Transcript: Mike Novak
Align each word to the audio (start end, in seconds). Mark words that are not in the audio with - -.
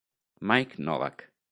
Mike 0.39 0.79
Novak 0.81 1.29